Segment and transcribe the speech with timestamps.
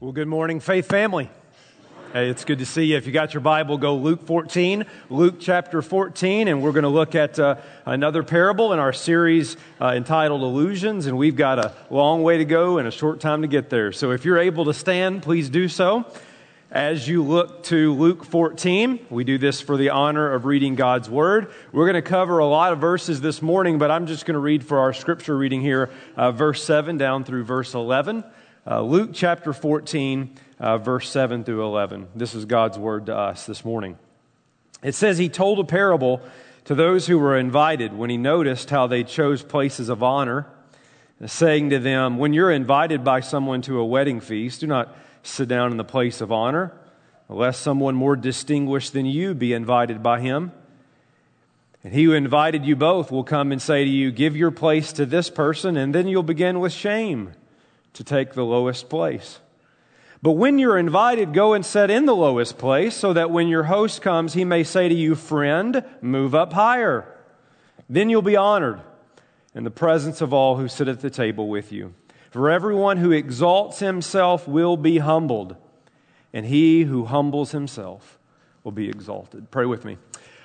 [0.00, 1.28] Well, good morning, Faith family.
[2.14, 2.96] Hey, it's good to see you.
[2.96, 6.88] If you got your Bible, go Luke 14, Luke chapter 14, and we're going to
[6.88, 11.74] look at uh, another parable in our series uh, entitled Illusions, and we've got a
[11.90, 13.92] long way to go and a short time to get there.
[13.92, 16.06] So if you're able to stand, please do so.
[16.70, 21.10] As you look to Luke 14, we do this for the honor of reading God's
[21.10, 21.52] Word.
[21.72, 24.40] We're going to cover a lot of verses this morning, but I'm just going to
[24.40, 28.24] read for our scripture reading here, uh, verse 7 down through verse 11.
[28.66, 32.08] Uh, Luke chapter 14, uh, verse 7 through 11.
[32.14, 33.98] This is God's word to us this morning.
[34.82, 36.20] It says, He told a parable
[36.66, 40.46] to those who were invited when he noticed how they chose places of honor,
[41.24, 45.48] saying to them, When you're invited by someone to a wedding feast, do not sit
[45.48, 46.70] down in the place of honor,
[47.30, 50.52] lest someone more distinguished than you be invited by him.
[51.82, 54.92] And he who invited you both will come and say to you, Give your place
[54.92, 57.32] to this person, and then you'll begin with shame
[57.94, 59.40] to take the lowest place.
[60.22, 63.64] But when you're invited, go and sit in the lowest place so that when your
[63.64, 67.16] host comes, he may say to you, Friend, move up higher.
[67.88, 68.80] Then you'll be honored
[69.54, 71.94] in the presence of all who sit at the table with you.
[72.30, 75.56] For everyone who exalts himself will be humbled,
[76.32, 78.18] and he who humbles himself
[78.62, 79.50] will be exalted.
[79.50, 79.98] Pray with me.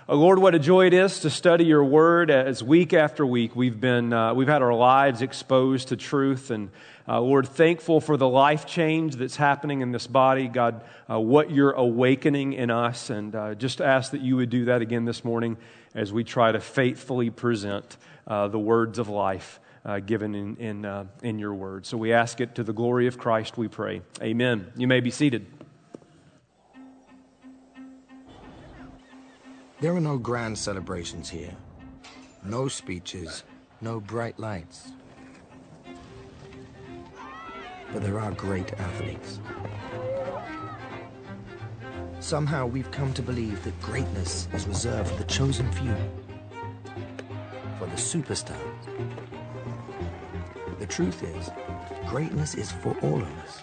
[0.08, 3.56] Oh, Lord, what a joy it is to study your word as week after week
[3.56, 6.52] we've been, uh, we've had our lives exposed to truth.
[6.52, 6.70] And
[7.08, 10.47] uh, Lord, thankful for the life change that's happening in this body.
[10.47, 13.09] God, uh, what you're awakening in us.
[13.09, 15.58] And uh, just ask that you would do that again this morning
[15.95, 17.97] as we try to faithfully present
[18.28, 19.59] uh, the words of life.
[19.84, 21.86] Uh, given in, in, in your word.
[21.86, 24.02] So we ask it to the glory of Christ, we pray.
[24.19, 24.72] Amen.
[24.75, 25.45] You may be seated.
[29.81, 31.54] There are no grand celebrations here.
[32.45, 33.44] No speeches,
[33.81, 34.94] no bright lights.
[37.92, 39.42] But there are great athletes.
[42.22, 45.96] Somehow we've come to believe that greatness is reserved for the chosen few,
[47.78, 48.56] for the superstars.
[50.80, 51.50] The truth is,
[52.07, 53.62] greatness is for all of us.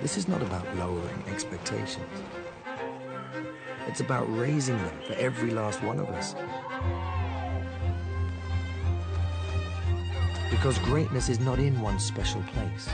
[0.00, 2.10] This is not about lowering expectations.
[3.86, 6.34] It's about raising them for every last one of us.
[10.50, 12.88] Because greatness is not in one special place.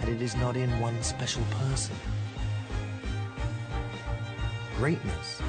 [0.00, 1.94] And it is not in one special person.
[4.76, 5.40] Greatness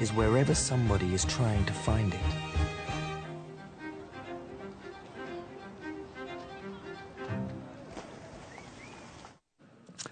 [0.00, 2.43] is wherever somebody is trying to find it.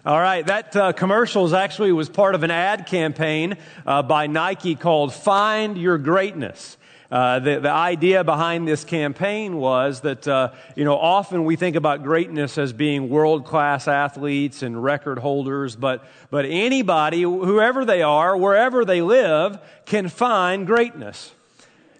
[0.04, 4.26] All right, that uh, commercial is actually was part of an ad campaign uh, by
[4.26, 6.76] Nike called "Find Your Greatness."
[7.08, 11.76] Uh, the, the idea behind this campaign was that, uh, you know, often we think
[11.76, 18.02] about greatness as being world class athletes and record holders, but, but anybody, whoever they
[18.02, 21.32] are, wherever they live, can find greatness.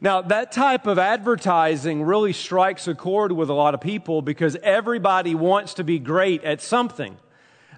[0.00, 4.56] Now, that type of advertising really strikes a chord with a lot of people because
[4.56, 7.16] everybody wants to be great at something.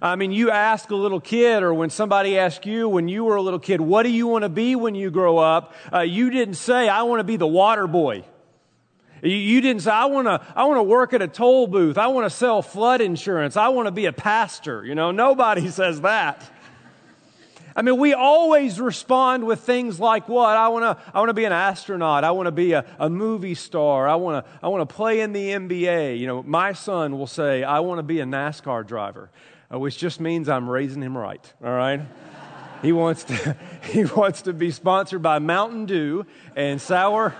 [0.02, 3.36] I mean, you ask a little kid, or when somebody asked you when you were
[3.36, 5.74] a little kid, what do you want to be when you grow up?
[5.92, 8.24] Uh, you didn't say, I want to be the water boy.
[9.22, 11.96] You, didn't say, I want to, I want to work at a toll booth.
[11.96, 13.56] I want to sell flood insurance.
[13.56, 14.84] I want to be a pastor.
[14.84, 16.42] You know, nobody says that.
[17.76, 20.56] I mean, we always respond with things like what?
[20.56, 22.22] I want to, I want to be an astronaut.
[22.22, 24.06] I want to be a, a movie star.
[24.06, 26.18] I want to, I want to play in the NBA.
[26.18, 29.30] You know, my son will say, I want to be a NASCAR driver.
[29.72, 32.00] Uh, which just means I'm raising him right, all right?
[32.82, 33.56] he, wants to,
[33.90, 37.34] he wants to be sponsored by Mountain Dew and sour,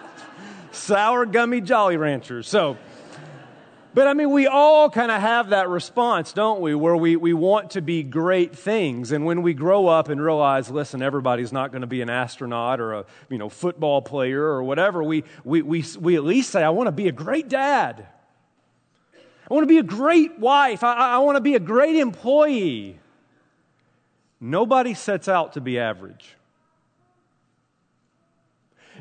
[0.73, 2.49] sour gummy Jolly Ranchers.
[2.49, 2.79] So,
[3.93, 6.75] but I mean, we all kind of have that response, don't we?
[6.75, 9.13] Where we, we want to be great things.
[9.13, 12.81] And when we grow up and realize, listen, everybody's not going to be an astronaut
[12.81, 16.65] or a you know, football player or whatever, we, we, we, we at least say,
[16.65, 18.09] I want to be a great dad.
[19.51, 20.83] I want to be a great wife.
[20.83, 22.99] I, I want to be a great employee.
[24.41, 26.37] Nobody sets out to be average.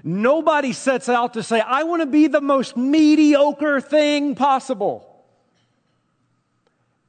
[0.04, 5.10] Nobody sets out to say, I want to be the most mediocre thing possible.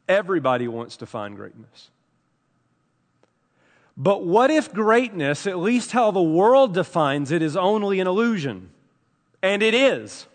[0.08, 1.90] Everybody wants to find greatness.
[3.96, 8.70] But what if greatness, at least how the world defines it, is only an illusion?
[9.42, 10.26] And it is.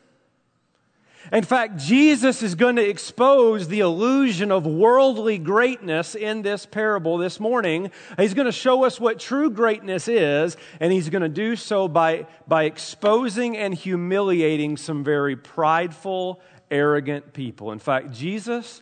[1.31, 7.17] In fact, Jesus is going to expose the illusion of worldly greatness in this parable
[7.17, 7.91] this morning.
[8.17, 11.87] He's going to show us what true greatness is, and he's going to do so
[11.87, 17.71] by, by exposing and humiliating some very prideful, arrogant people.
[17.71, 18.81] In fact, Jesus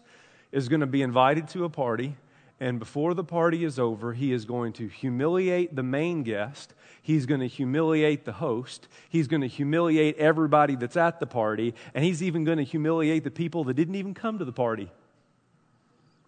[0.51, 2.15] is going to be invited to a party,
[2.59, 6.73] and before the party is over, he is going to humiliate the main guest.
[7.07, 8.89] He's going to humiliate the host.
[9.07, 13.23] He's going to humiliate everybody that's at the party, and he's even going to humiliate
[13.23, 14.91] the people that didn't even come to the party.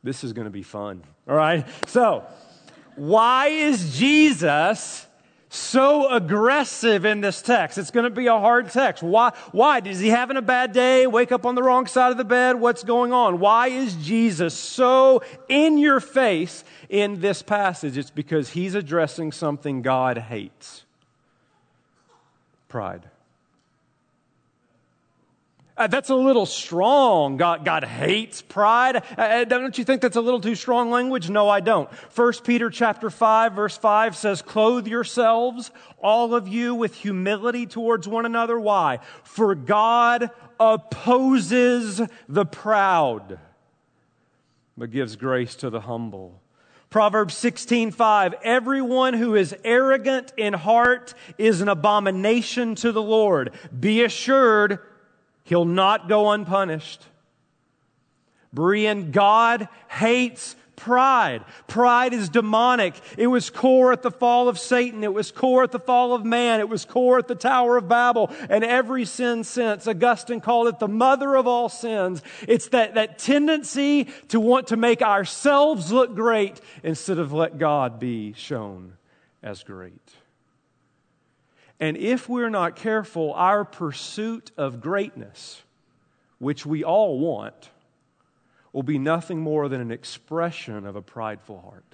[0.04, 1.04] This is going to be fun.
[1.28, 1.68] All right?
[1.88, 2.24] So,
[2.96, 5.06] why is Jesus
[5.50, 7.78] so aggressive in this text.
[7.78, 9.02] It's going to be a hard text.
[9.02, 9.32] Why?
[9.52, 9.80] Why?
[9.80, 11.08] Is he having a bad day?
[11.08, 12.60] Wake up on the wrong side of the bed?
[12.60, 13.40] What's going on?
[13.40, 17.98] Why is Jesus so in your face in this passage?
[17.98, 20.86] It's because he's addressing something God hates
[22.68, 23.10] pride.
[25.80, 27.38] Uh, that's a little strong.
[27.38, 28.98] God, God hates pride.
[28.98, 31.30] Uh, uh, don't you think that's a little too strong language?
[31.30, 31.90] No, I don't.
[31.90, 38.10] 1 Peter chapter 5 verse 5 says, clothe yourselves, all of you, with humility towards
[38.10, 38.60] one another.
[38.60, 39.00] Why?
[39.24, 43.40] For God opposes the proud,
[44.78, 46.42] but gives grace to the humble.
[46.90, 53.52] Proverbs 16:5 Everyone who is arrogant in heart is an abomination to the Lord.
[53.80, 54.80] Be assured
[55.50, 57.04] He'll not go unpunished.
[58.56, 61.44] Berean, God hates pride.
[61.68, 62.94] Pride is demonic.
[63.18, 65.04] It was core at the fall of Satan.
[65.04, 66.60] It was core at the fall of man.
[66.60, 69.88] It was core at the Tower of Babel and every sin since.
[69.88, 72.22] Augustine called it the mother of all sins.
[72.48, 78.00] It's that, that tendency to want to make ourselves look great instead of let God
[78.00, 78.94] be shown
[79.42, 80.14] as great.
[81.80, 85.62] And if we're not careful, our pursuit of greatness,
[86.38, 87.70] which we all want,
[88.74, 91.86] will be nothing more than an expression of a prideful heart.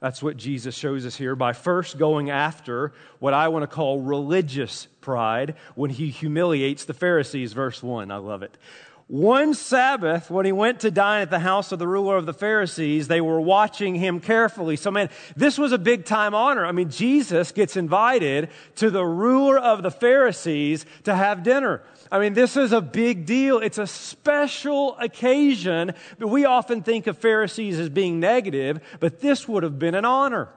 [0.00, 4.02] That's what Jesus shows us here by first going after what I want to call
[4.02, 8.10] religious pride when he humiliates the Pharisees, verse 1.
[8.10, 8.58] I love it.
[9.06, 12.32] One Sabbath, when he went to dine at the house of the ruler of the
[12.32, 14.76] Pharisees, they were watching him carefully.
[14.76, 16.64] So, man, this was a big time honor.
[16.64, 21.82] I mean, Jesus gets invited to the ruler of the Pharisees to have dinner.
[22.10, 23.58] I mean, this is a big deal.
[23.58, 25.92] It's a special occasion.
[26.18, 30.06] But we often think of Pharisees as being negative, but this would have been an
[30.06, 30.48] honor.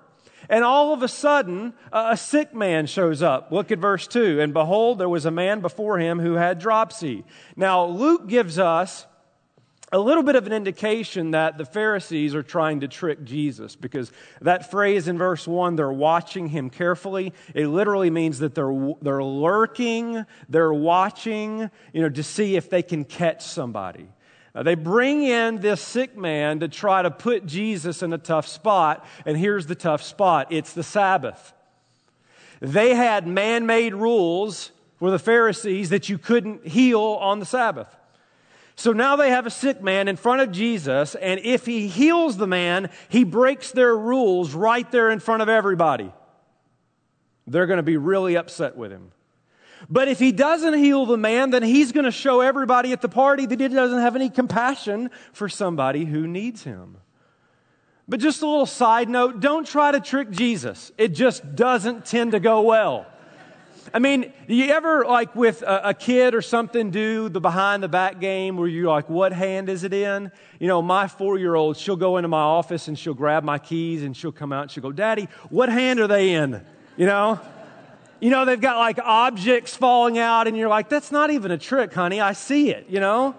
[0.50, 3.52] And all of a sudden, a sick man shows up.
[3.52, 4.40] Look at verse 2.
[4.40, 7.26] And behold, there was a man before him who had dropsy.
[7.56, 9.06] Now, Luke gives us
[9.92, 14.12] a little bit of an indication that the Pharisees are trying to trick Jesus because
[14.42, 17.34] that phrase in verse 1, they're watching him carefully.
[17.54, 22.84] It literally means that they're, they're lurking, they're watching, you know, to see if they
[22.84, 24.10] can catch somebody.
[24.56, 28.48] Uh, they bring in this sick man to try to put Jesus in a tough
[28.48, 29.06] spot.
[29.26, 31.54] And here's the tough spot it's the Sabbath.
[32.60, 37.96] They had man made rules for the Pharisees that you couldn't heal on the Sabbath.
[38.76, 42.38] So now they have a sick man in front of Jesus, and if he heals
[42.38, 46.12] the man, he breaks their rules right there in front of everybody.
[47.48, 49.12] They're going to be really upset with him.
[49.90, 53.10] But if he doesn't heal the man, then he's going to show everybody at the
[53.10, 56.98] party that he doesn't have any compassion for somebody who needs him.
[58.08, 62.32] But just a little side note don't try to trick Jesus, it just doesn't tend
[62.32, 63.06] to go well.
[63.94, 67.82] I mean, do you ever, like with a, a, kid or something, do the behind
[67.82, 70.30] the back game where you're like, what hand is it in?
[70.60, 73.60] You know, my four year old, she'll go into my office and she'll grab my
[73.60, 76.66] keys and she'll come out and she'll go, Daddy, what hand are they in?
[76.98, 77.40] You know?
[78.20, 81.58] You know, they've got like objects falling out, and you're like, that's not even a
[81.58, 82.20] trick, honey.
[82.20, 83.36] I see it, you know?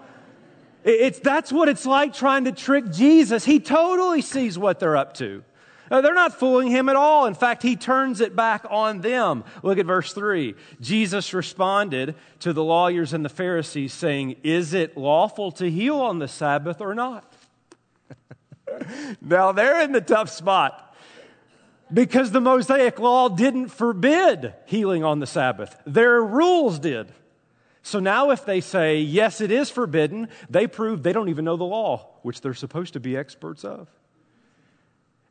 [0.83, 3.43] It's, that's what it's like trying to trick Jesus.
[3.43, 5.43] He totally sees what they're up to.
[5.91, 7.25] Uh, they're not fooling him at all.
[7.25, 9.43] In fact, he turns it back on them.
[9.63, 10.55] Look at verse 3.
[10.79, 16.19] Jesus responded to the lawyers and the Pharisees, saying, Is it lawful to heal on
[16.19, 17.33] the Sabbath or not?
[19.21, 20.88] now they're in the tough spot
[21.93, 25.75] because the Mosaic law didn't forbid healing on the Sabbath.
[25.85, 27.11] Their rules did.
[27.81, 31.57] So now, if they say, yes, it is forbidden, they prove they don't even know
[31.57, 33.89] the law, which they're supposed to be experts of.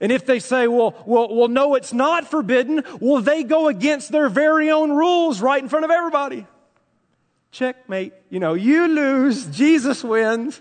[0.01, 4.13] And if they say, well, well, well, no, it's not forbidden, well, they go against
[4.13, 6.47] their very own rules right in front of everybody.
[7.51, 8.13] Checkmate.
[8.31, 10.61] You know, you lose, Jesus wins.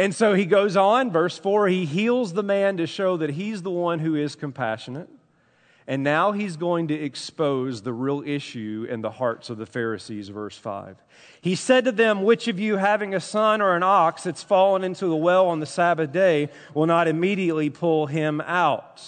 [0.00, 3.60] And so he goes on, verse 4 he heals the man to show that he's
[3.60, 5.10] the one who is compassionate.
[5.86, 10.30] And now he's going to expose the real issue in the hearts of the Pharisees,
[10.30, 10.96] verse 5.
[11.42, 14.84] He said to them, Which of you, having a son or an ox that's fallen
[14.84, 19.02] into the well on the Sabbath day, will not immediately pull him out?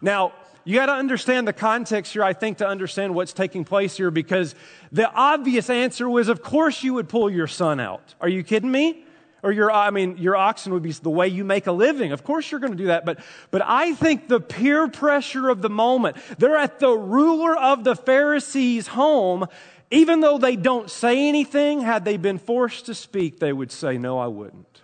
[0.00, 0.32] Now,
[0.64, 4.10] you got to understand the context here, I think, to understand what's taking place here
[4.10, 4.56] because
[4.90, 8.16] the obvious answer was, of course, you would pull your son out.
[8.20, 9.04] Are you kidding me?
[9.46, 12.10] Or your, I mean, your oxen would be the way you make a living.
[12.10, 13.04] Of course you're going to do that.
[13.04, 13.20] But,
[13.52, 17.94] but I think the peer pressure of the moment, they're at the ruler of the
[17.94, 19.46] Pharisees' home.
[19.92, 23.98] Even though they don't say anything, had they been forced to speak, they would say,
[23.98, 24.80] No, I wouldn't.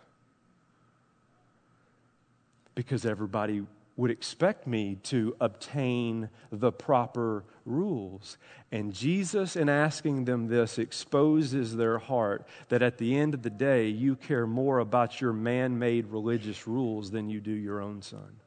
[2.76, 3.66] Because everybody
[3.96, 8.38] would expect me to obtain the proper rules.
[8.70, 13.50] And Jesus, in asking them this, exposes their heart that at the end of the
[13.50, 18.02] day, you care more about your man made religious rules than you do your own
[18.02, 18.40] son.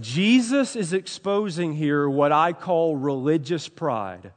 [0.00, 4.32] Jesus is exposing here what I call religious pride.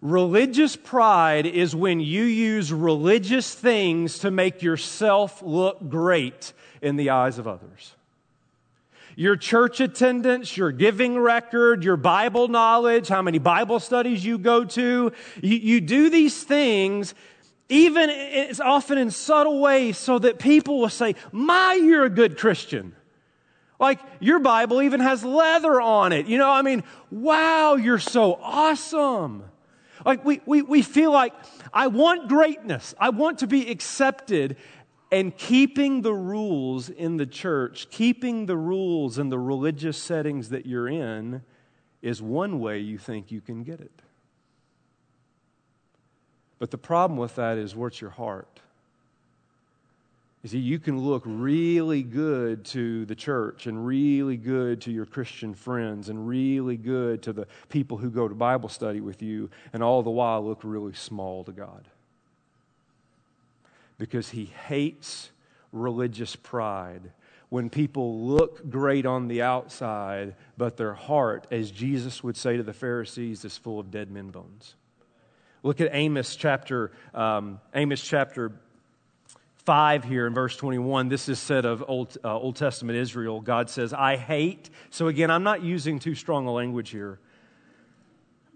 [0.00, 7.10] Religious pride is when you use religious things to make yourself look great in the
[7.10, 7.95] eyes of others.
[9.18, 14.64] Your church attendance, your giving record, your Bible knowledge, how many Bible studies you go
[14.64, 15.10] to.
[15.42, 17.14] You, you do these things,
[17.70, 22.36] even it's often in subtle ways, so that people will say, My, you're a good
[22.36, 22.94] Christian.
[23.80, 26.26] Like your Bible even has leather on it.
[26.26, 29.44] You know, I mean, wow, you're so awesome.
[30.04, 31.32] Like we, we, we feel like
[31.72, 32.94] I want greatness.
[32.98, 34.56] I want to be accepted.
[35.12, 40.66] And keeping the rules in the church, keeping the rules in the religious settings that
[40.66, 41.42] you're in,
[42.02, 44.02] is one way you think you can get it.
[46.58, 48.60] But the problem with that is what's your heart?
[50.42, 55.06] You see, you can look really good to the church and really good to your
[55.06, 59.50] Christian friends and really good to the people who go to Bible study with you,
[59.72, 61.88] and all the while look really small to God
[63.98, 65.30] because he hates
[65.72, 67.12] religious pride.
[67.48, 72.62] When people look great on the outside, but their heart, as Jesus would say to
[72.62, 74.74] the Pharisees, is full of dead men bones.
[75.62, 78.52] Look at Amos chapter, um, Amos chapter
[79.66, 81.08] 5 here in verse 21.
[81.08, 83.40] This is said of Old, uh, Old Testament Israel.
[83.40, 84.70] God says, I hate.
[84.90, 87.18] So again, I'm not using too strong a language here.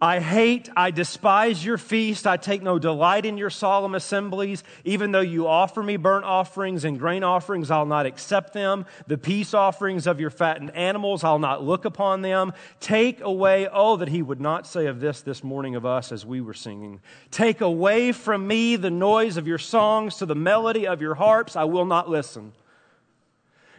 [0.02, 2.26] I hate, I despise your feast.
[2.26, 4.64] I take no delight in your solemn assemblies.
[4.82, 8.86] Even though you offer me burnt offerings and grain offerings, I'll not accept them.
[9.08, 12.54] The peace offerings of your fattened animals, I'll not look upon them.
[12.80, 16.24] Take away, oh, that he would not say of this this morning of us as
[16.24, 17.00] we were singing.
[17.30, 21.56] Take away from me the noise of your songs to the melody of your harps.
[21.56, 22.52] I will not listen.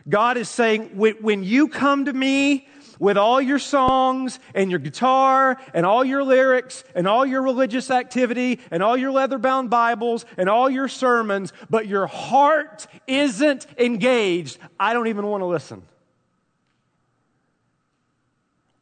[0.07, 2.67] God is saying, when you come to me,
[3.01, 7.89] with all your songs and your guitar and all your lyrics and all your religious
[7.89, 13.65] activity and all your leather bound Bibles and all your sermons, but your heart isn't
[13.79, 15.81] engaged, I don't even want to listen.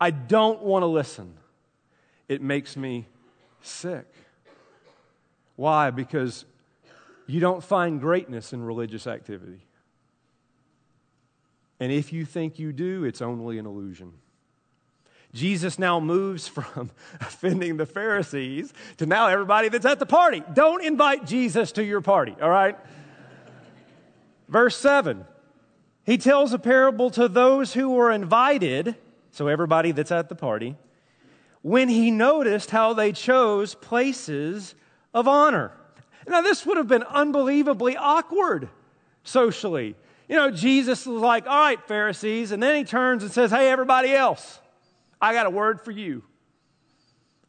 [0.01, 1.33] I don't want to listen.
[2.27, 3.07] It makes me
[3.61, 4.05] sick.
[5.55, 5.91] Why?
[5.91, 6.43] Because
[7.25, 9.61] you don't find greatness in religious activity.
[11.79, 14.13] And if you think you do, it's only an illusion.
[15.33, 20.43] Jesus now moves from offending the Pharisees to now everybody that's at the party.
[20.53, 22.77] Don't invite Jesus to your party, all right?
[24.47, 25.25] Verse 7
[26.05, 28.95] He tells a parable to those who were invited,
[29.31, 30.75] so everybody that's at the party,
[31.61, 34.75] when he noticed how they chose places
[35.13, 35.71] of honor.
[36.27, 38.69] Now, this would have been unbelievably awkward
[39.23, 39.95] socially.
[40.29, 42.51] You know, Jesus was like, all right, Pharisees.
[42.51, 44.59] And then he turns and says, hey, everybody else,
[45.19, 46.23] I got a word for you.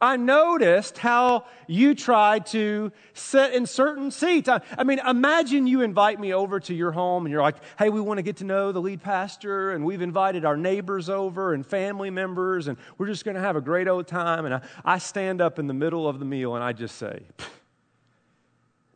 [0.03, 4.49] I noticed how you tried to sit in certain seats.
[4.49, 7.89] I, I, mean, imagine you invite me over to your home and you're like, hey,
[7.89, 11.53] we want to get to know the lead pastor, and we've invited our neighbors over
[11.53, 14.45] and family members, and we're just going to have a great old time.
[14.45, 17.21] And I, I stand up in the middle of the meal and I just say,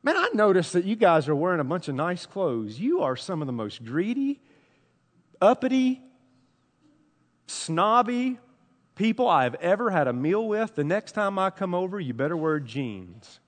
[0.05, 2.79] Man, I noticed that you guys are wearing a bunch of nice clothes.
[2.79, 4.39] You are some of the most greedy,
[5.41, 5.99] uppity,
[7.47, 8.37] snobby
[8.93, 10.75] people I've ever had a meal with.
[10.75, 13.39] The next time I come over, you better wear jeans.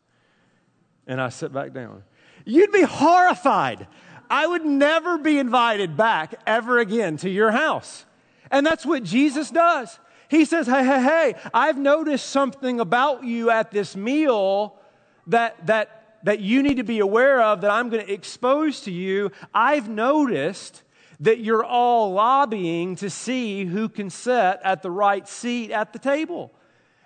[1.06, 2.02] And I sit back down.
[2.44, 3.86] You'd be horrified.
[4.28, 8.04] I would never be invited back ever again to your house.
[8.50, 10.00] And that's what Jesus does.
[10.28, 14.74] He says, Hey, hey, hey, I've noticed something about you at this meal
[15.28, 18.92] that, that that you need to be aware of that I'm going to expose to
[18.92, 19.32] you.
[19.54, 20.84] I've noticed
[21.20, 26.00] that you're all lobbying to see who can sit at the right seat at the
[26.00, 26.54] table.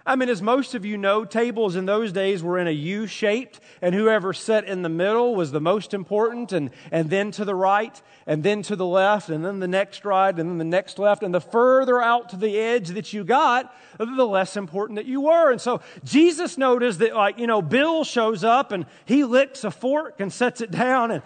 [0.06, 3.06] I mean, as most of you know, tables in those days were in a U
[3.06, 7.46] shaped, and whoever sat in the middle was the most important, and, and then to
[7.46, 10.64] the right, and then to the left, and then the next right, and then the
[10.64, 11.22] next left.
[11.22, 15.22] And the further out to the edge that you got, the less important that you
[15.22, 15.52] were.
[15.52, 19.72] And so Jesus noticed that, like, you know, Bill shows up and he licks a
[19.72, 21.24] fork and sets it down, and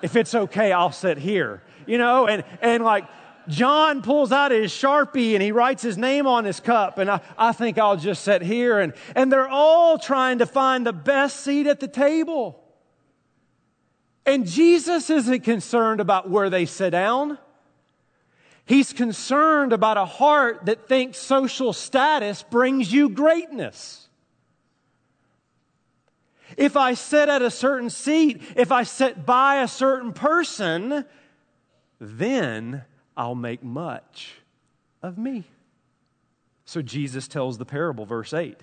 [0.00, 3.04] if it's okay, I'll sit here, you know, and, and like,
[3.48, 7.20] John pulls out his Sharpie and he writes his name on his cup, and I,
[7.36, 8.80] I think I'll just sit here.
[8.80, 12.60] And, and they're all trying to find the best seat at the table.
[14.26, 17.38] And Jesus isn't concerned about where they sit down.
[18.66, 24.08] He's concerned about a heart that thinks social status brings you greatness.
[26.56, 31.04] If I sit at a certain seat, if I sit by a certain person,
[32.00, 32.84] then
[33.16, 34.34] I'll make much
[35.02, 35.44] of me.
[36.64, 38.58] So Jesus tells the parable, verse 8.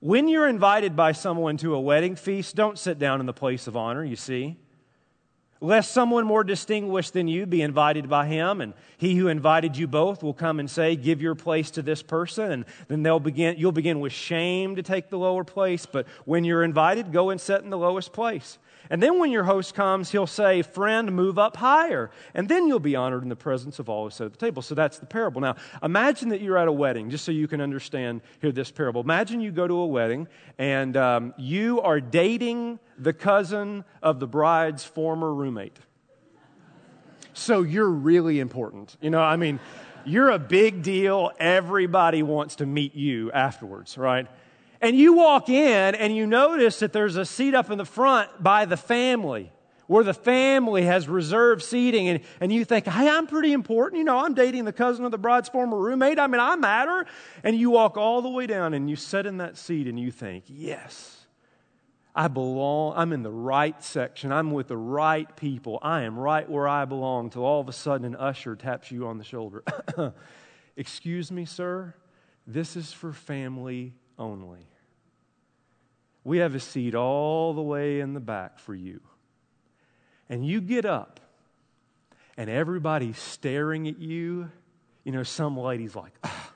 [0.00, 3.66] When you're invited by someone to a wedding feast, don't sit down in the place
[3.66, 4.56] of honor, you see.
[5.62, 9.86] Lest someone more distinguished than you be invited by him, and he who invited you
[9.86, 13.56] both will come and say, Give your place to this person, and then they'll begin,
[13.58, 15.84] you'll begin with shame to take the lower place.
[15.84, 18.58] But when you're invited, go and sit in the lowest place.
[18.88, 22.10] And then when your host comes, he'll say, Friend, move up higher.
[22.34, 24.62] And then you'll be honored in the presence of all who sit at the table.
[24.62, 25.40] So that's the parable.
[25.40, 29.00] Now, imagine that you're at a wedding, just so you can understand here this parable.
[29.00, 34.26] Imagine you go to a wedding and um, you are dating the cousin of the
[34.26, 35.78] bride's former roommate.
[37.32, 38.96] So you're really important.
[39.00, 39.60] You know, I mean,
[40.04, 41.30] you're a big deal.
[41.38, 44.26] Everybody wants to meet you afterwards, right?
[44.80, 48.42] And you walk in and you notice that there's a seat up in the front
[48.42, 49.52] by the family
[49.90, 53.98] where the family has reserved seating and, and you think, hey, I'm pretty important.
[53.98, 56.18] You know, I'm dating the cousin of the bride's former roommate.
[56.18, 57.06] I mean, I matter.
[57.42, 60.12] And you walk all the way down and you sit in that seat and you
[60.12, 61.26] think, yes,
[62.14, 62.94] I belong.
[62.96, 64.30] I'm in the right section.
[64.30, 65.80] I'm with the right people.
[65.82, 67.30] I am right where I belong.
[67.30, 69.64] Till all of a sudden an usher taps you on the shoulder.
[70.76, 71.94] Excuse me, sir.
[72.46, 74.66] This is for family only.
[76.22, 79.00] We have a seat all the way in the back for you.
[80.28, 81.18] And you get up,
[82.36, 84.50] and everybody's staring at you.
[85.02, 86.52] You know, some lady's like, ah,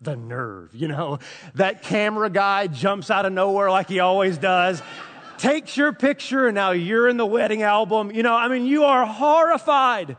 [0.00, 1.18] the nerve, you know.
[1.54, 4.82] That camera guy jumps out of nowhere like he always does,
[5.38, 8.12] takes your picture, and now you're in the wedding album.
[8.12, 10.16] You know, I mean, you are horrified.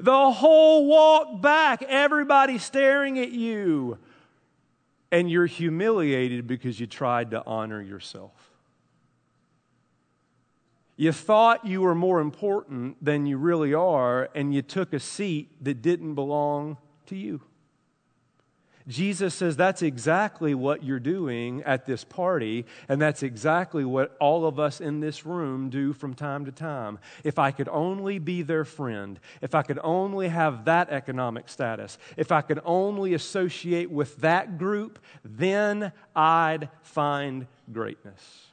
[0.00, 3.98] The whole walk back, everybody staring at you
[5.12, 8.32] and you're humiliated because you tried to honor yourself.
[10.96, 15.50] You thought you were more important than you really are, and you took a seat
[15.62, 17.42] that didn't belong to you.
[18.88, 24.46] Jesus says that's exactly what you're doing at this party, and that's exactly what all
[24.46, 26.98] of us in this room do from time to time.
[27.24, 31.98] If I could only be their friend, if I could only have that economic status,
[32.16, 38.46] if I could only associate with that group, then I'd find greatness.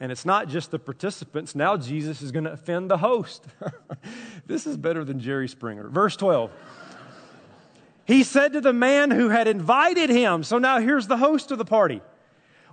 [0.00, 1.54] And it's not just the participants.
[1.54, 3.44] Now Jesus is going to offend the host.
[4.46, 5.88] this is better than Jerry Springer.
[5.88, 6.52] Verse 12.
[8.08, 11.58] He said to the man who had invited him, so now here's the host of
[11.58, 12.00] the party.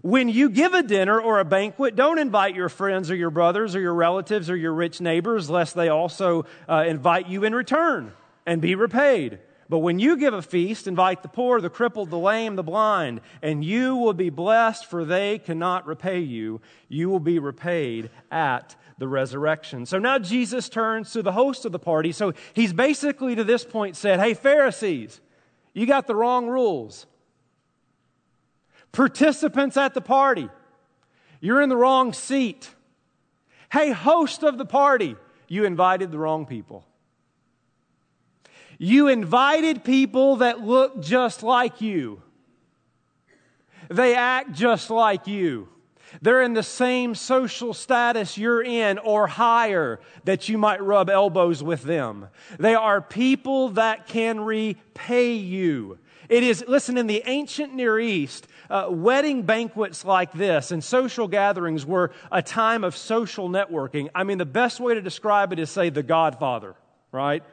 [0.01, 3.75] When you give a dinner or a banquet, don't invite your friends or your brothers
[3.75, 8.13] or your relatives or your rich neighbors, lest they also uh, invite you in return
[8.45, 9.39] and be repaid.
[9.67, 13.19] But when you give a feast, invite the poor, the crippled, the lame, the blind,
[13.41, 16.61] and you will be blessed, for they cannot repay you.
[16.87, 19.85] You will be repaid at the resurrection.
[19.85, 22.13] So now Jesus turns to the host of the party.
[22.13, 25.19] So he's basically to this point said, Hey, Pharisees,
[25.75, 27.05] you got the wrong rules.
[28.91, 30.49] Participants at the party,
[31.41, 32.71] you're in the wrong seat.
[33.71, 35.17] Hey, host of the party,
[35.49, 36.87] you invited the wrong people.
[38.77, 42.21] You invited people that look just like you.
[43.89, 45.67] They act just like you.
[46.21, 51.63] They're in the same social status you're in or higher that you might rub elbows
[51.63, 52.27] with them.
[52.57, 55.99] They are people that can repay you.
[56.29, 61.27] It is, listen, in the ancient Near East, uh, wedding banquets like this and social
[61.27, 64.09] gatherings were a time of social networking.
[64.15, 66.75] I mean, the best way to describe it is say the Godfather,
[67.11, 67.43] right?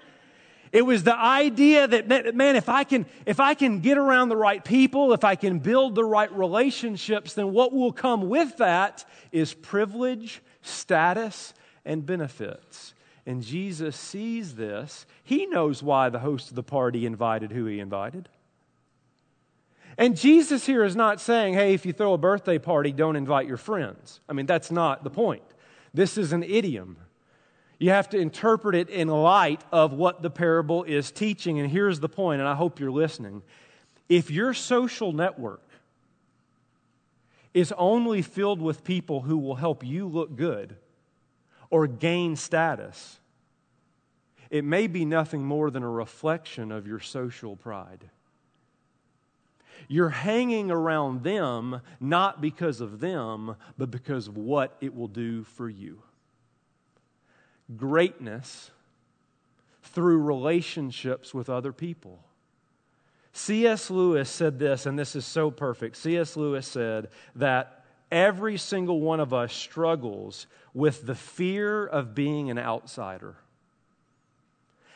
[0.72, 4.37] It was the idea that, man, if I can, if I can get around the
[4.37, 9.04] right people, if I can build the right relationships, then what will come with that
[9.32, 11.52] is privilege, status,
[11.85, 12.94] and benefits.
[13.26, 15.04] And Jesus sees this.
[15.22, 18.30] He knows why the host of the party invited who he invited.
[19.98, 23.46] And Jesus here is not saying, hey, if you throw a birthday party, don't invite
[23.46, 24.20] your friends.
[24.26, 25.42] I mean, that's not the point.
[25.92, 26.96] This is an idiom.
[27.83, 31.59] You have to interpret it in light of what the parable is teaching.
[31.59, 33.42] And here's the point, and I hope you're listening.
[34.09, 35.66] If your social network
[37.53, 40.77] is only filled with people who will help you look good
[41.71, 43.18] or gain status,
[44.49, 48.09] it may be nothing more than a reflection of your social pride.
[49.88, 55.42] You're hanging around them not because of them, but because of what it will do
[55.42, 56.01] for you.
[57.77, 58.70] Greatness
[59.83, 62.18] through relationships with other people.
[63.33, 63.90] C.S.
[63.90, 65.96] Lewis said this, and this is so perfect.
[65.96, 66.37] C.S.
[66.37, 72.59] Lewis said that every single one of us struggles with the fear of being an
[72.59, 73.37] outsider.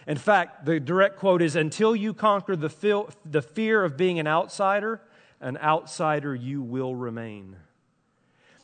[0.07, 4.27] In fact, the direct quote is Until you conquer the, the fear of being an
[4.27, 5.01] outsider,
[5.41, 7.57] an outsider you will remain.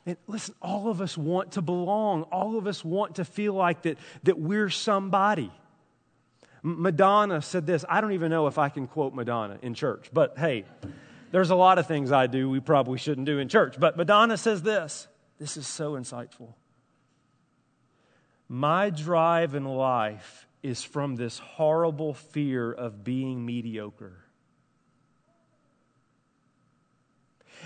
[0.04, 2.24] And listen, all of us want to belong.
[2.24, 5.52] All of us want to feel like that, that we're somebody.
[6.62, 7.84] Madonna said this.
[7.88, 10.64] I don't even know if I can quote Madonna in church, but hey,
[11.30, 13.76] there's a lot of things I do we probably shouldn't do in church.
[13.78, 15.08] But Madonna says this.
[15.38, 16.54] This is so insightful.
[18.48, 24.24] My drive in life is from this horrible fear of being mediocre.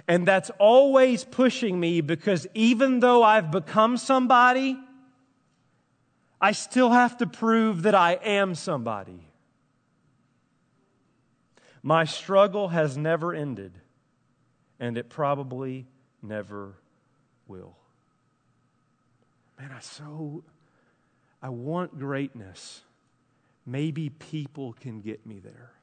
[0.09, 4.79] And that's always pushing me because even though I've become somebody,
[6.41, 9.21] I still have to prove that I am somebody.
[11.83, 13.73] My struggle has never ended,
[14.81, 15.87] and it probably
[16.21, 16.75] never
[17.47, 17.77] will.
[19.59, 20.43] Man, I so
[21.41, 22.83] I want greatness.
[23.65, 25.76] Maybe people can get me there.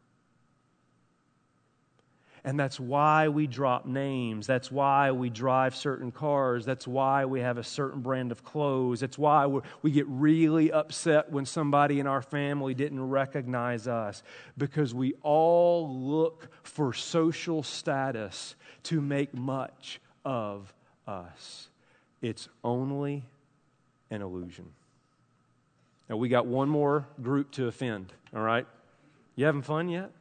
[2.46, 4.46] And that's why we drop names.
[4.48, 6.66] That's why we drive certain cars.
[6.66, 9.00] That's why we have a certain brand of clothes.
[9.00, 9.48] That's why
[9.82, 14.24] we get really upset when somebody in our family didn't recognize us.
[14.58, 20.74] Because we all look for social status to make much of
[21.08, 21.70] us.
[22.22, 23.24] It's only
[24.12, 24.66] an illusion.
[26.10, 28.68] Now, we got one more group to offend, all right?
[29.38, 30.12] You having fun yet?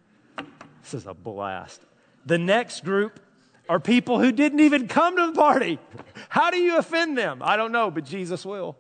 [0.83, 1.81] This is a blast.
[2.27, 3.21] The next group
[3.69, 5.79] are people who didn't even come to the party.
[6.29, 7.41] How do you offend them?
[7.43, 8.77] I don't know, but Jesus will.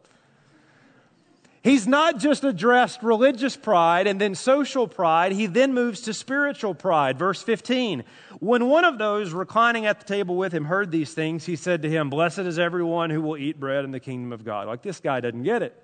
[1.63, 6.75] He's not just addressed religious pride and then social pride, he then moves to spiritual
[6.75, 7.19] pride.
[7.19, 8.03] Verse 15.
[8.41, 11.83] When one of those reclining at the table with him heard these things, he said
[11.83, 14.67] to him, Blessed is everyone who will eat bread in the kingdom of God.
[14.67, 15.81] Like this guy doesn't get it.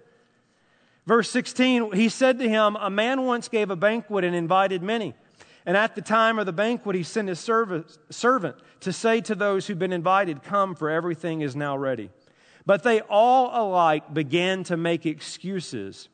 [1.06, 5.14] Verse 16, he said to him, A man once gave a banquet and invited many.
[5.68, 9.66] And at the time of the banquet, he sent his servant to say to those
[9.66, 12.08] who'd been invited, Come, for everything is now ready.
[12.64, 16.08] But they all alike began to make excuses.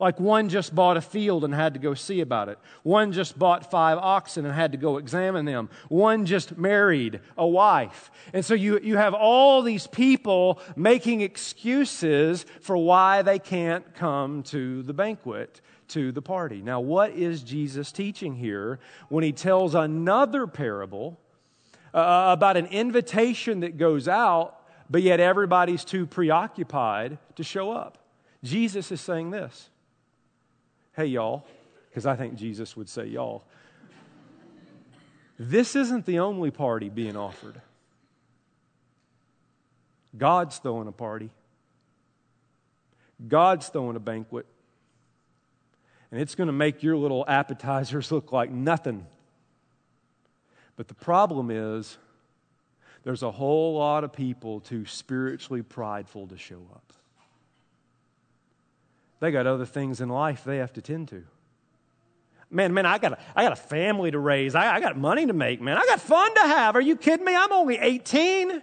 [0.00, 2.58] Like one just bought a field and had to go see about it.
[2.82, 5.70] One just bought five oxen and had to go examine them.
[5.88, 8.10] One just married a wife.
[8.32, 14.42] And so you, you have all these people making excuses for why they can't come
[14.44, 15.60] to the banquet
[15.92, 16.62] to the party.
[16.62, 18.78] Now, what is Jesus teaching here
[19.08, 21.18] when he tells another parable
[21.94, 24.56] uh, about an invitation that goes out,
[24.90, 27.98] but yet everybody's too preoccupied to show up?
[28.42, 29.68] Jesus is saying this
[30.94, 31.44] Hey, y'all,
[31.88, 33.44] because I think Jesus would say, y'all,
[35.38, 37.60] this isn't the only party being offered.
[40.16, 41.30] God's throwing a party.
[43.26, 44.46] God's throwing a banquet
[46.12, 49.06] and it's going to make your little appetizers look like nothing.
[50.76, 51.96] But the problem is,
[53.02, 56.92] there's a whole lot of people too spiritually prideful to show up.
[59.20, 61.24] They got other things in life they have to tend to.
[62.50, 64.54] Man, man, I got a, I got a family to raise.
[64.54, 65.78] I, I got money to make, man.
[65.78, 66.76] I got fun to have.
[66.76, 67.34] Are you kidding me?
[67.34, 68.60] I'm only 18.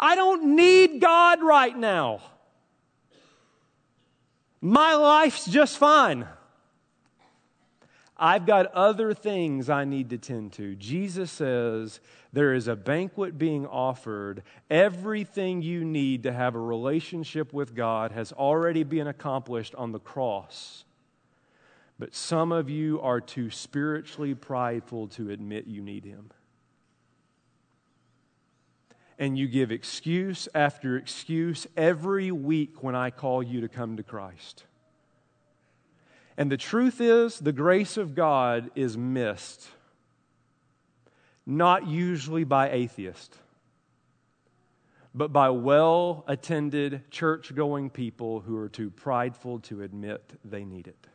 [0.00, 2.22] I don't need God right now.
[4.60, 6.26] My life's just fine.
[8.16, 10.74] I've got other things I need to tend to.
[10.74, 12.00] Jesus says
[12.32, 14.42] there is a banquet being offered.
[14.68, 20.00] Everything you need to have a relationship with God has already been accomplished on the
[20.00, 20.84] cross.
[22.00, 26.30] But some of you are too spiritually prideful to admit you need Him
[29.18, 34.02] and you give excuse after excuse every week when I call you to come to
[34.02, 34.64] Christ.
[36.36, 39.68] And the truth is, the grace of God is missed
[41.48, 43.38] not usually by atheists,
[45.14, 50.86] but by well attended church going people who are too prideful to admit they need
[50.86, 51.08] it.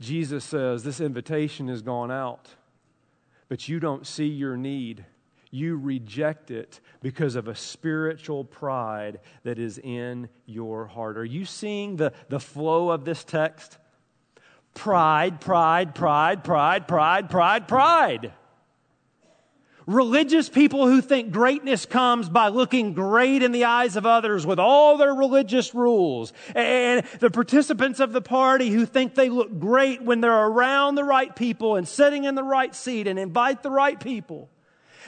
[0.00, 2.48] Jesus says, This invitation has gone out,
[3.48, 5.04] but you don't see your need.
[5.50, 11.16] You reject it because of a spiritual pride that is in your heart.
[11.16, 13.78] Are you seeing the, the flow of this text?
[14.74, 18.32] Pride, pride, pride, pride, pride, pride, pride.
[19.86, 24.58] Religious people who think greatness comes by looking great in the eyes of others with
[24.58, 26.32] all their religious rules.
[26.56, 31.04] And the participants of the party who think they look great when they're around the
[31.04, 34.50] right people and sitting in the right seat and invite the right people.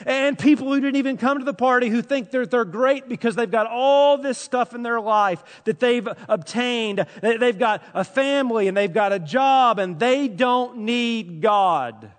[0.05, 3.35] And people who didn't even come to the party who think they're, they're great because
[3.35, 7.05] they've got all this stuff in their life that they've obtained.
[7.21, 12.13] They've got a family and they've got a job and they don't need God.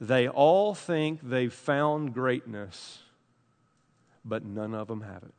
[0.00, 3.00] They all think they've found greatness,
[4.24, 5.34] but none of them have it.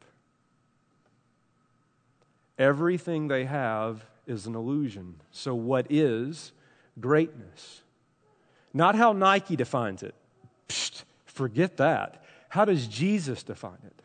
[2.58, 5.16] Everything they have is an illusion.
[5.32, 6.52] So, what is
[7.00, 7.82] greatness?
[8.74, 10.14] Not how Nike defines it.
[11.26, 12.24] Forget that.
[12.50, 14.02] How does Jesus define it?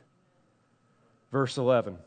[1.32, 1.98] Verse 11.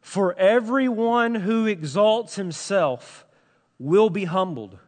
[0.00, 3.26] For everyone who exalts himself
[3.78, 4.78] will be humbled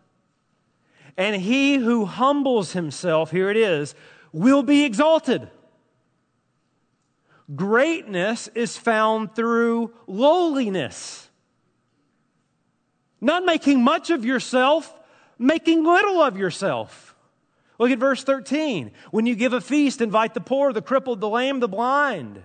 [1.16, 3.94] and he who humbles himself, here it is,
[4.33, 5.48] will be exalted.
[7.55, 11.29] Greatness is found through lowliness.
[13.20, 14.92] Not making much of yourself,
[15.38, 17.14] making little of yourself.
[17.79, 18.92] Look at verse 13.
[19.11, 22.42] When you give a feast, invite the poor, the crippled, the lame, the blind.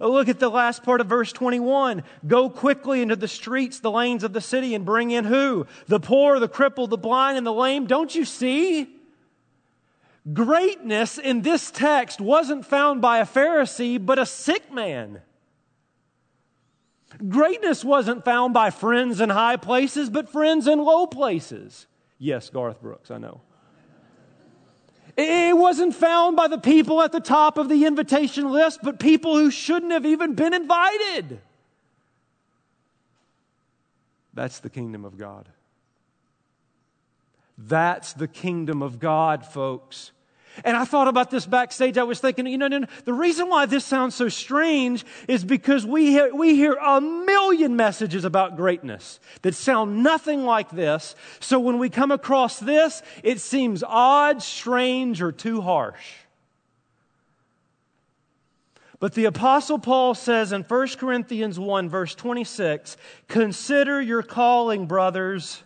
[0.00, 2.02] Oh, look at the last part of verse 21.
[2.26, 5.66] Go quickly into the streets, the lanes of the city, and bring in who?
[5.86, 7.86] The poor, the crippled, the blind, and the lame.
[7.86, 8.88] Don't you see?
[10.32, 15.22] Greatness in this text wasn't found by a Pharisee, but a sick man.
[17.28, 21.86] Greatness wasn't found by friends in high places, but friends in low places.
[22.18, 23.40] Yes, Garth Brooks, I know.
[25.16, 29.36] It wasn't found by the people at the top of the invitation list, but people
[29.36, 31.40] who shouldn't have even been invited.
[34.34, 35.48] That's the kingdom of God.
[37.56, 40.12] That's the kingdom of God, folks.
[40.64, 41.98] And I thought about this backstage.
[41.98, 42.68] I was thinking, you know,
[43.04, 47.76] the reason why this sounds so strange is because we hear, we hear a million
[47.76, 51.14] messages about greatness that sound nothing like this.
[51.40, 56.14] So when we come across this, it seems odd, strange, or too harsh.
[58.98, 62.96] But the Apostle Paul says in 1 Corinthians 1, verse 26,
[63.28, 65.62] Consider your calling, brothers.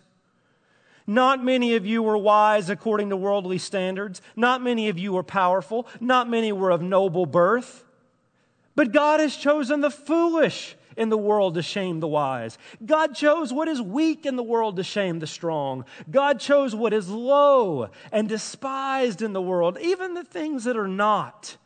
[1.07, 4.21] Not many of you were wise according to worldly standards.
[4.35, 5.87] Not many of you were powerful.
[5.99, 7.83] Not many were of noble birth.
[8.75, 12.57] But God has chosen the foolish in the world to shame the wise.
[12.85, 15.85] God chose what is weak in the world to shame the strong.
[16.09, 20.87] God chose what is low and despised in the world, even the things that are
[20.87, 21.57] not,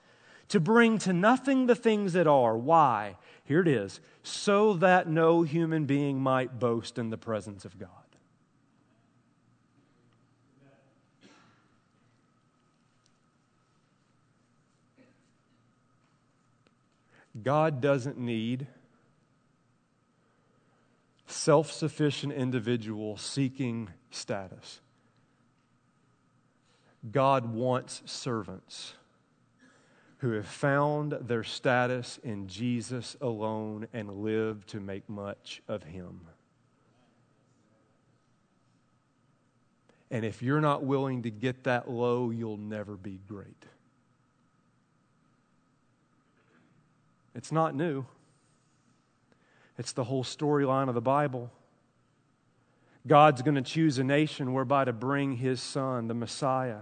[0.50, 2.58] to bring to nothing the things that are.
[2.58, 3.18] Why?
[3.46, 7.90] Here it is so that no human being might boast in the presence of God.
[17.42, 18.68] God doesn't need
[21.28, 24.80] self sufficient individuals seeking status.
[27.12, 28.94] God wants servants
[30.20, 36.22] who have found their status in Jesus alone and live to make much of Him.
[40.10, 43.66] And if you're not willing to get that low, you'll never be great.
[47.36, 48.06] It's not new,
[49.78, 51.52] it's the whole storyline of the Bible.
[53.06, 56.80] God's going to choose a nation whereby to bring his son, the Messiah.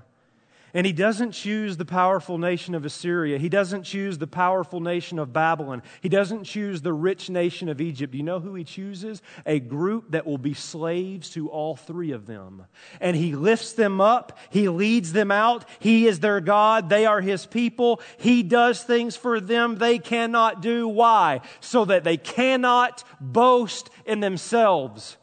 [0.76, 3.38] And he doesn't choose the powerful nation of Assyria.
[3.38, 5.84] He doesn't choose the powerful nation of Babylon.
[6.02, 8.16] He doesn't choose the rich nation of Egypt.
[8.16, 9.22] You know who he chooses?
[9.46, 12.66] A group that will be slaves to all three of them.
[13.00, 14.38] And he lifts them up.
[14.50, 15.66] He leads them out.
[15.78, 16.90] He is their God.
[16.90, 18.02] They are his people.
[18.18, 20.88] He does things for them they cannot do.
[20.88, 21.42] Why?
[21.60, 25.18] So that they cannot boast in themselves.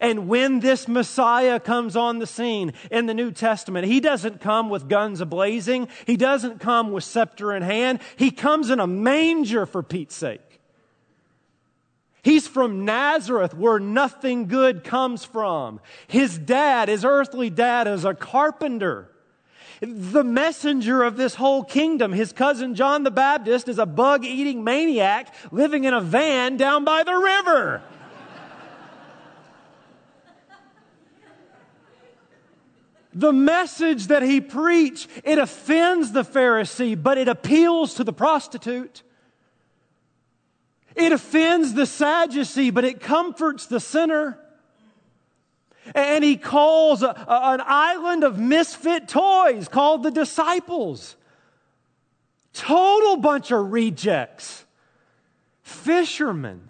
[0.00, 4.70] And when this Messiah comes on the scene in the New Testament, he doesn't come
[4.70, 5.88] with guns ablazing.
[6.06, 8.00] He doesn't come with scepter in hand.
[8.16, 10.40] He comes in a manger for Pete's sake.
[12.22, 15.80] He's from Nazareth, where nothing good comes from.
[16.08, 19.10] His dad, his earthly dad, is a carpenter.
[19.80, 24.64] The messenger of this whole kingdom, his cousin John the Baptist, is a bug eating
[24.64, 27.82] maniac living in a van down by the river.
[33.12, 39.02] The message that he preached, it offends the Pharisee, but it appeals to the prostitute.
[40.94, 44.38] It offends the Sadducee, but it comforts the sinner.
[45.94, 51.16] And he calls a, a, an island of misfit toys called the disciples.
[52.52, 54.64] Total bunch of rejects.
[55.62, 56.68] Fishermen.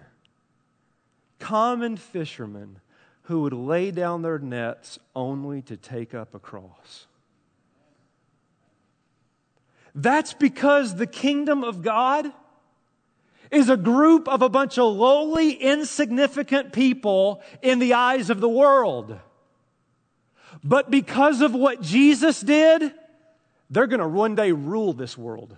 [1.38, 2.81] Common fishermen
[3.28, 7.06] who would lay down their nets only to take up a cross.
[9.94, 12.32] That's because the kingdom of God
[13.50, 18.48] is a group of a bunch of lowly, insignificant people in the eyes of the
[18.48, 19.20] world.
[20.64, 22.94] But because of what Jesus did,
[23.68, 25.54] they're going to one day rule this world.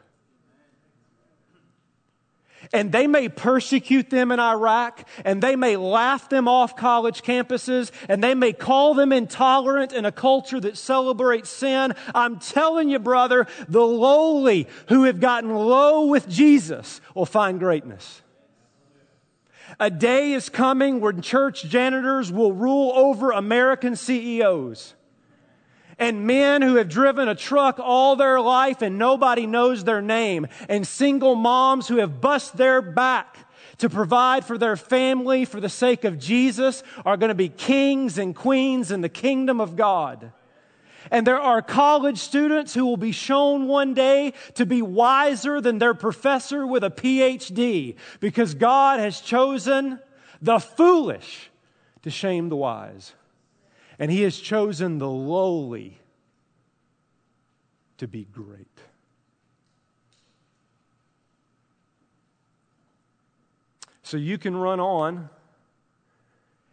[2.72, 7.90] And they may persecute them in Iraq, and they may laugh them off college campuses,
[8.08, 11.94] and they may call them intolerant in a culture that celebrates sin.
[12.14, 18.22] I'm telling you, brother, the lowly who have gotten low with Jesus will find greatness.
[19.80, 24.94] A day is coming when church janitors will rule over American CEOs
[26.00, 30.48] and men who have driven a truck all their life and nobody knows their name,
[30.68, 33.36] and single moms who have bust their back
[33.78, 38.18] to provide for their family for the sake of Jesus are going to be kings
[38.18, 40.32] and queens in the kingdom of God.
[41.10, 45.78] And there are college students who will be shown one day to be wiser than
[45.78, 49.98] their professor with a PhD because God has chosen
[50.40, 51.50] the foolish
[52.02, 53.12] to shame the wise
[54.00, 56.00] and he has chosen the lowly
[57.98, 58.66] to be great.
[64.02, 65.28] So you can run on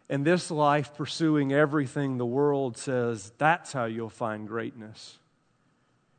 [0.08, 5.18] in this life pursuing everything the world says that's how you'll find greatness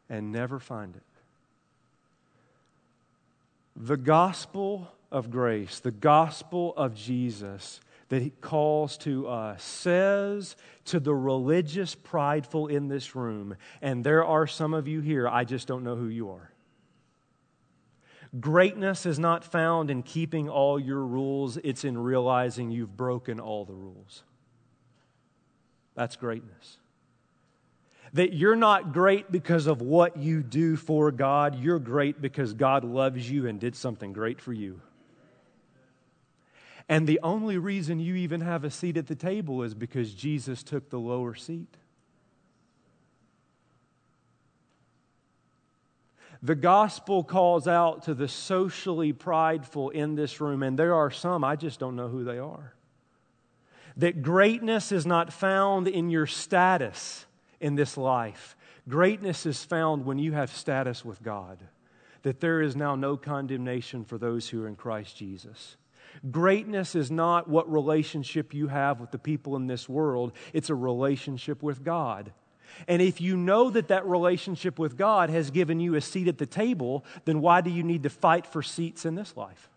[0.09, 1.01] and never find it.
[3.75, 10.99] The gospel of grace, the gospel of Jesus, that he calls to us says to
[10.99, 15.67] the religious prideful in this room, and there are some of you here, I just
[15.67, 16.51] don't know who you are.
[18.39, 23.65] Greatness is not found in keeping all your rules, it's in realizing you've broken all
[23.65, 24.23] the rules.
[25.95, 26.77] That's greatness.
[28.13, 32.83] That you're not great because of what you do for God, you're great because God
[32.83, 34.81] loves you and did something great for you.
[36.89, 40.63] And the only reason you even have a seat at the table is because Jesus
[40.63, 41.77] took the lower seat.
[46.41, 51.43] The gospel calls out to the socially prideful in this room, and there are some,
[51.43, 52.73] I just don't know who they are.
[53.97, 57.25] That greatness is not found in your status
[57.59, 58.55] in this life.
[58.87, 61.59] Greatness is found when you have status with God.
[62.23, 65.75] That there is now no condemnation for those who are in Christ Jesus.
[66.29, 70.75] Greatness is not what relationship you have with the people in this world, it's a
[70.75, 72.31] relationship with God.
[72.87, 76.37] And if you know that that relationship with God has given you a seat at
[76.37, 79.69] the table, then why do you need to fight for seats in this life?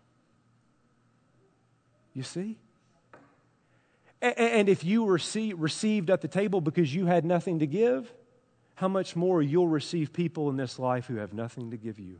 [2.13, 2.57] You see?
[4.21, 8.13] And if you received at the table because you had nothing to give,
[8.75, 12.19] how much more you'll receive people in this life who have nothing to give you?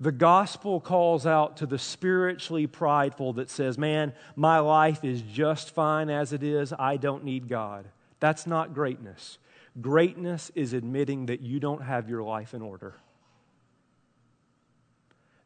[0.00, 5.70] The gospel calls out to the spiritually prideful that says, Man, my life is just
[5.70, 6.72] fine as it is.
[6.78, 7.86] I don't need God.
[8.20, 9.38] That's not greatness.
[9.80, 12.94] Greatness is admitting that you don't have your life in order,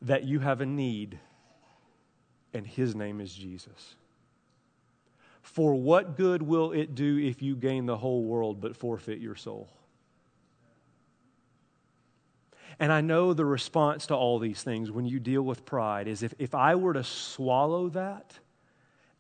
[0.03, 1.19] that you have a need,
[2.53, 3.97] and His name is Jesus.
[5.43, 9.35] For what good will it do if you gain the whole world but forfeit your
[9.35, 9.69] soul?
[12.81, 16.23] And I know the response to all these things when you deal with pride is
[16.23, 18.39] if, if I were to swallow that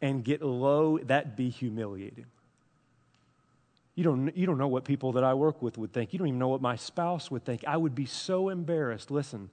[0.00, 2.26] and get low, that'd be humiliating.
[3.96, 6.12] You don't, you don't know what people that I work with would think.
[6.12, 7.64] You don't even know what my spouse would think.
[7.66, 9.10] I would be so embarrassed.
[9.10, 9.50] Listen,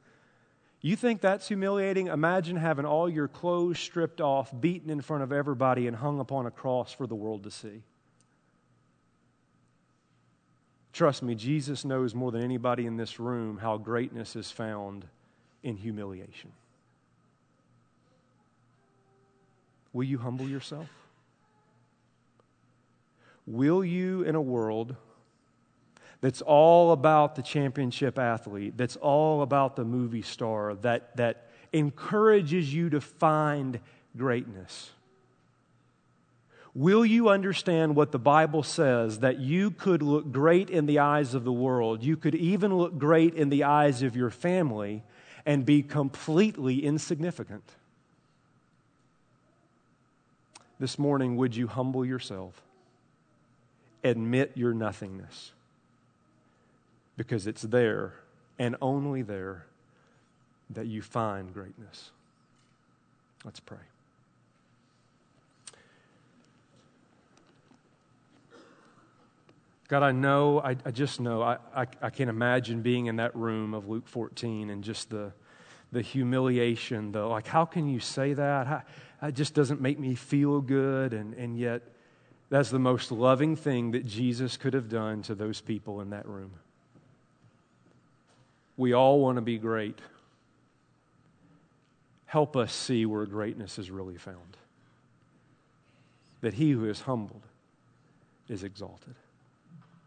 [0.86, 2.08] you think that's humiliating?
[2.08, 6.46] Imagine having all your clothes stripped off, beaten in front of everybody, and hung upon
[6.46, 7.82] a cross for the world to see.
[10.96, 15.04] Trust me, Jesus knows more than anybody in this room how greatness is found
[15.62, 16.54] in humiliation.
[19.92, 20.88] Will you humble yourself?
[23.46, 24.96] Will you, in a world
[26.22, 32.74] that's all about the championship athlete, that's all about the movie star, that, that encourages
[32.74, 33.82] you to find
[34.16, 34.92] greatness?
[36.76, 41.34] Will you understand what the Bible says that you could look great in the eyes
[41.34, 42.04] of the world?
[42.04, 45.02] You could even look great in the eyes of your family
[45.46, 47.64] and be completely insignificant.
[50.78, 52.62] This morning, would you humble yourself?
[54.04, 55.54] Admit your nothingness.
[57.16, 58.16] Because it's there
[58.60, 59.66] and only there
[60.72, 62.12] that you find greatness.
[63.46, 63.78] Let's pray.
[69.88, 73.36] God, I know, I, I just know, I, I, I can imagine being in that
[73.36, 75.32] room of Luke 14 and just the,
[75.92, 77.30] the humiliation, though.
[77.30, 78.88] Like, how can you say that?
[79.22, 81.14] It just doesn't make me feel good.
[81.14, 81.84] And, and yet,
[82.50, 86.28] that's the most loving thing that Jesus could have done to those people in that
[86.28, 86.52] room.
[88.78, 90.00] We all want to be great.
[92.26, 94.58] Help us see where greatness is really found.
[96.42, 97.44] That he who is humbled
[98.50, 99.16] is exalted.